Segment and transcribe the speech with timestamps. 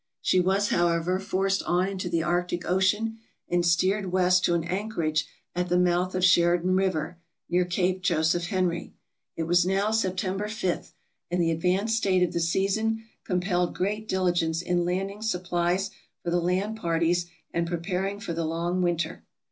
[0.19, 5.27] She was, however, forced on into the Arctic Ocean and steered west to an anchorage
[5.55, 7.17] at the mouth of Sheridan River,
[7.51, 8.93] near Cape Joseph Henry.
[9.35, 10.95] It was now September 5,
[11.29, 15.91] and the ad vanced state of the season compelled great diligence in land ing supplies
[16.23, 19.23] for the land parties and preparing for the long winter.